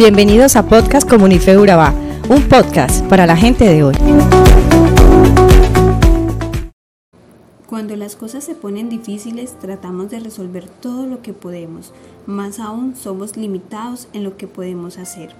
[0.00, 3.94] Bienvenidos a Podcast Comunife un podcast para la gente de hoy.
[7.66, 11.92] Cuando las cosas se ponen difíciles, tratamos de resolver todo lo que podemos,
[12.24, 15.34] más aún somos limitados en lo que podemos hacer.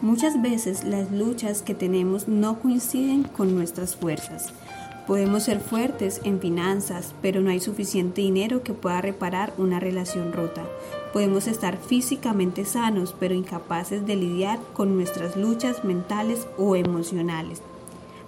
[0.00, 4.54] Muchas veces las luchas que tenemos no coinciden con nuestras fuerzas.
[5.08, 10.34] Podemos ser fuertes en finanzas, pero no hay suficiente dinero que pueda reparar una relación
[10.34, 10.66] rota.
[11.14, 17.62] Podemos estar físicamente sanos, pero incapaces de lidiar con nuestras luchas mentales o emocionales.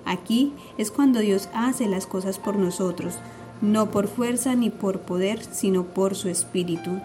[0.06, 3.18] Aquí es cuando Dios hace las cosas por nosotros,
[3.60, 6.98] no por fuerza ni por poder, sino por su espíritu.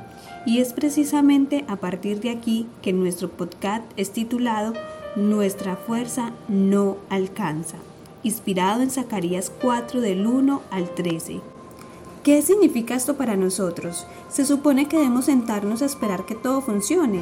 [0.45, 4.71] Y es precisamente a partir de aquí que nuestro podcast es titulado
[5.17, 7.75] Nuestra fuerza no alcanza
[8.25, 11.41] inspirado en Zacarías 4 del 1 al 13.
[12.23, 14.07] ¿Qué significa esto para nosotros?
[14.29, 17.19] Se supone que debemos sentarnos a esperar que todo funcione.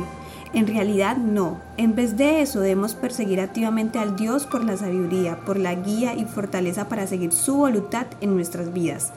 [0.53, 1.59] En realidad no.
[1.75, 6.15] En vez de eso debemos perseguir activamente al Dios por la sabiduría, por la guía
[6.15, 9.11] y fortaleza para seguir su voluntad en nuestras vidas.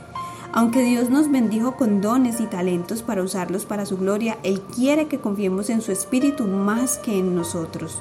[0.52, 5.06] Aunque Dios nos bendijo con dones y talentos para usarlos para su gloria, Él quiere
[5.06, 8.00] que confiemos en su Espíritu más que en nosotros.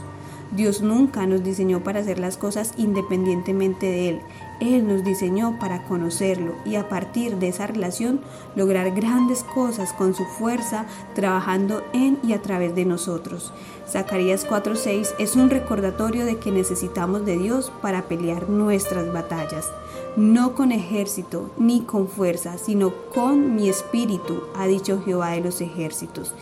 [0.56, 4.22] Dios nunca nos diseñó para hacer las cosas independientemente de Él.
[4.62, 8.22] Él nos diseñó para conocerlo y a partir de esa relación
[8.56, 13.52] lograr grandes cosas con su fuerza, trabajando en y a través de nosotros.
[13.86, 19.70] Zacarías 4:6 es un recordatorio de que necesitamos de Dios para pelear nuestras batallas.
[20.16, 25.60] No con ejército ni con fuerza, sino con mi espíritu, ha dicho Jehová de los
[25.60, 26.34] ejércitos.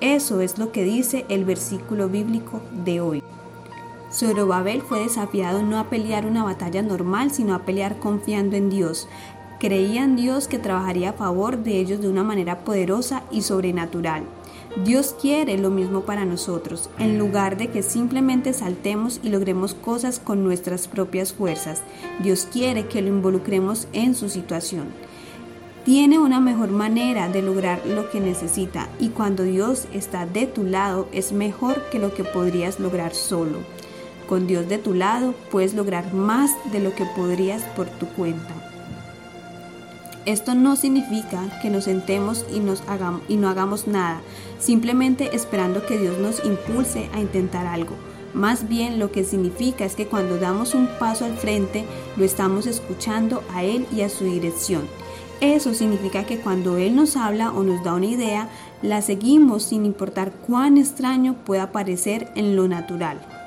[0.00, 3.22] Eso es lo que dice el versículo bíblico de hoy.
[4.12, 9.08] Zorobabel fue desafiado no a pelear una batalla normal, sino a pelear confiando en Dios.
[9.60, 14.24] Creía en Dios que trabajaría a favor de ellos de una manera poderosa y sobrenatural.
[14.84, 20.18] Dios quiere lo mismo para nosotros, en lugar de que simplemente saltemos y logremos cosas
[20.20, 21.82] con nuestras propias fuerzas.
[22.22, 24.86] Dios quiere que lo involucremos en su situación.
[25.84, 30.62] Tiene una mejor manera de lograr lo que necesita y cuando Dios está de tu
[30.62, 33.58] lado es mejor que lo que podrías lograr solo.
[34.30, 38.54] Con Dios de tu lado puedes lograr más de lo que podrías por tu cuenta.
[40.24, 44.20] Esto no significa que nos sentemos y, nos hagamos, y no hagamos nada,
[44.60, 47.96] simplemente esperando que Dios nos impulse a intentar algo.
[48.32, 51.84] Más bien lo que significa es que cuando damos un paso al frente,
[52.16, 54.82] lo estamos escuchando a Él y a su dirección.
[55.40, 58.48] Eso significa que cuando Él nos habla o nos da una idea,
[58.80, 63.39] la seguimos sin importar cuán extraño pueda parecer en lo natural.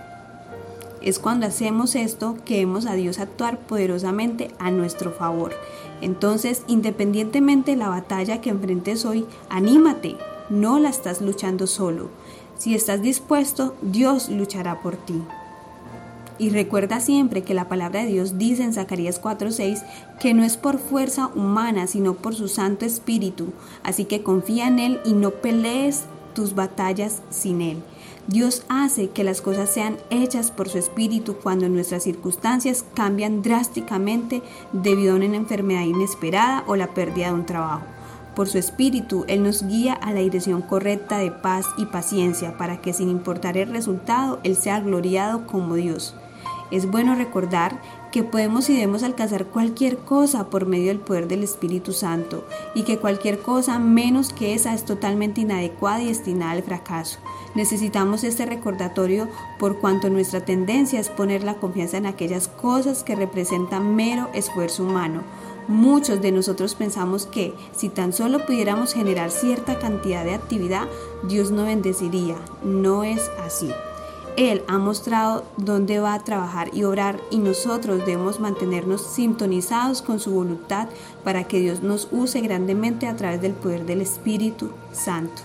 [1.03, 5.53] Es cuando hacemos esto que vemos a Dios actuar poderosamente a nuestro favor.
[6.01, 10.15] Entonces, independientemente de la batalla que enfrentes hoy, anímate,
[10.49, 12.09] no la estás luchando solo.
[12.57, 15.21] Si estás dispuesto, Dios luchará por ti.
[16.39, 19.83] Y recuerda siempre que la palabra de Dios dice en Zacarías 4:6
[20.19, 23.53] que no es por fuerza humana, sino por su Santo Espíritu.
[23.83, 27.83] Así que confía en Él y no pelees tus batallas sin Él.
[28.27, 34.41] Dios hace que las cosas sean hechas por su espíritu cuando nuestras circunstancias cambian drásticamente
[34.71, 37.83] debido a una enfermedad inesperada o la pérdida de un trabajo.
[38.35, 42.81] Por su espíritu, Él nos guía a la dirección correcta de paz y paciencia para
[42.81, 46.15] que sin importar el resultado, Él sea gloriado como Dios.
[46.71, 47.79] Es bueno recordar
[48.13, 52.83] que podemos y debemos alcanzar cualquier cosa por medio del poder del Espíritu Santo y
[52.83, 57.17] que cualquier cosa menos que esa es totalmente inadecuada y destinada al fracaso.
[57.55, 63.15] Necesitamos este recordatorio por cuanto nuestra tendencia es poner la confianza en aquellas cosas que
[63.15, 65.23] representan mero esfuerzo humano.
[65.67, 70.87] Muchos de nosotros pensamos que si tan solo pudiéramos generar cierta cantidad de actividad,
[71.27, 72.35] Dios no bendeciría.
[72.63, 73.71] No es así.
[74.35, 80.19] Él ha mostrado dónde va a trabajar y orar y nosotros debemos mantenernos sintonizados con
[80.19, 80.87] su voluntad
[81.23, 85.43] para que Dios nos use grandemente a través del poder del Espíritu Santo.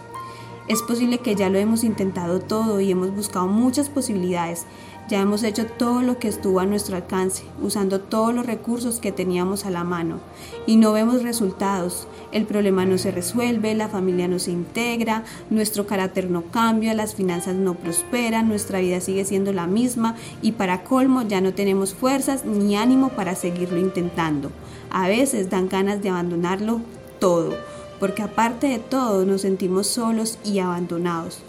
[0.69, 4.65] Es posible que ya lo hemos intentado todo y hemos buscado muchas posibilidades.
[5.09, 9.11] Ya hemos hecho todo lo que estuvo a nuestro alcance, usando todos los recursos que
[9.11, 10.21] teníamos a la mano.
[10.67, 12.07] Y no vemos resultados.
[12.31, 17.15] El problema no se resuelve, la familia no se integra, nuestro carácter no cambia, las
[17.15, 21.95] finanzas no prosperan, nuestra vida sigue siendo la misma y para colmo ya no tenemos
[21.95, 24.51] fuerzas ni ánimo para seguirlo intentando.
[24.91, 26.83] A veces dan ganas de abandonarlo
[27.19, 27.57] todo
[27.99, 31.41] porque aparte de todo nos sentimos solos y abandonados.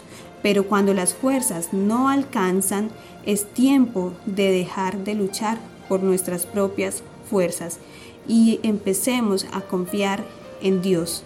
[0.42, 2.90] Pero cuando las fuerzas no alcanzan,
[3.26, 5.58] es tiempo de dejar de luchar
[5.88, 7.78] por nuestras propias fuerzas
[8.26, 10.24] y empecemos a confiar
[10.62, 11.24] en Dios.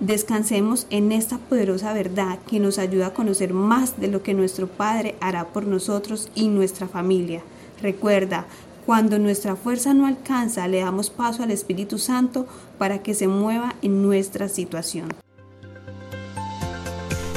[0.00, 4.66] Descansemos en esta poderosa verdad que nos ayuda a conocer más de lo que nuestro
[4.66, 7.42] Padre hará por nosotros y nuestra familia.
[7.82, 8.46] Recuerda,
[8.86, 12.46] cuando nuestra fuerza no alcanza, le damos paso al Espíritu Santo
[12.78, 15.08] para que se mueva en nuestra situación.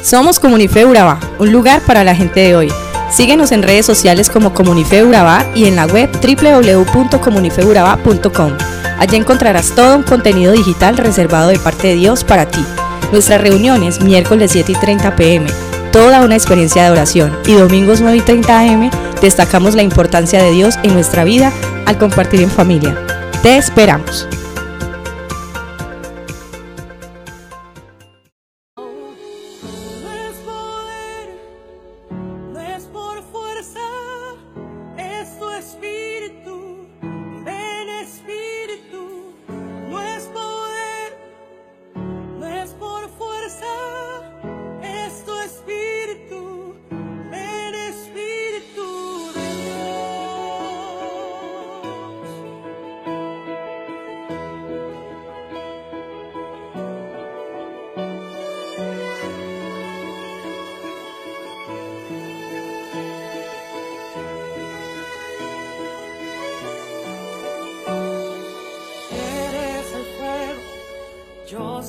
[0.03, 2.69] Somos Comunife Urabá, un lugar para la gente de hoy.
[3.09, 8.51] Síguenos en redes sociales como Comunife Urabá y en la web www.comunifeurabá.com.
[8.99, 12.65] Allí encontrarás todo un contenido digital reservado de parte de Dios para ti.
[13.13, 15.47] Nuestras reuniones miércoles 7 y 30 pm,
[15.93, 18.91] toda una experiencia de oración y domingos 9 y 30 am
[19.21, 21.53] destacamos la importancia de Dios en nuestra vida
[21.85, 22.93] al compartir en familia.
[23.41, 24.27] Te esperamos.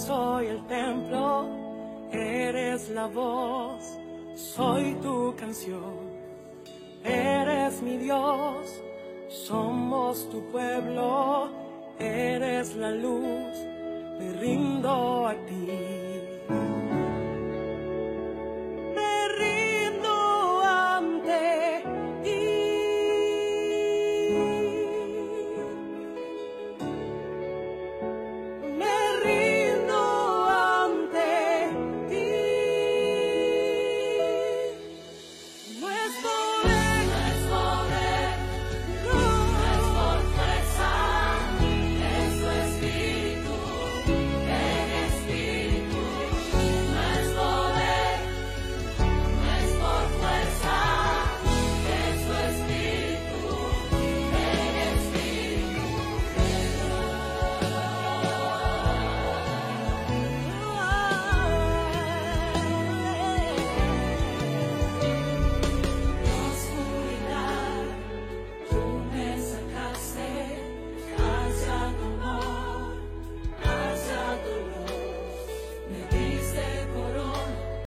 [0.06, 1.46] Soy el templo,
[2.12, 3.82] eres la voz,
[4.34, 6.12] soy tu canción.
[7.02, 8.82] Eres mi Dios,
[9.28, 11.48] somos tu pueblo,
[11.98, 13.54] eres la luz,
[14.18, 16.03] me rindo a ti.